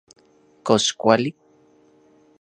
[0.65, 1.29] ¿Kox kuali...?